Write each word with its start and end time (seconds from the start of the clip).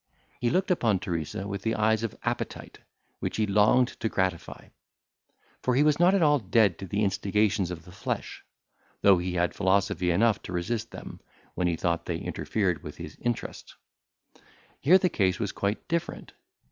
He 0.39 0.49
looked 0.49 0.71
upon 0.71 0.97
Teresa 0.97 1.47
with 1.47 1.61
the 1.61 1.75
eyes 1.75 2.01
of 2.01 2.17
appetite, 2.23 2.79
which 3.19 3.37
he 3.37 3.45
longed 3.45 3.89
to 3.99 4.09
gratify; 4.09 4.69
for 5.61 5.75
he 5.75 5.83
was 5.83 5.99
not 5.99 6.15
at 6.15 6.23
all 6.23 6.39
dead 6.39 6.79
to 6.79 6.87
the 6.87 7.03
instigations 7.03 7.69
of 7.69 7.85
the 7.85 7.91
flesh, 7.91 8.43
though 9.03 9.19
he 9.19 9.33
had 9.35 9.53
philosophy 9.53 10.09
enough 10.09 10.41
to 10.41 10.53
resist 10.53 10.89
them, 10.89 11.19
when 11.53 11.67
he 11.67 11.75
thought 11.75 12.07
they 12.07 12.17
interfered 12.17 12.81
with 12.81 12.97
his 12.97 13.15
interest. 13.21 13.75
Here 14.79 14.97
the 14.97 15.07
case 15.07 15.39
was 15.39 15.51
quite 15.51 15.87
different. 15.87 16.33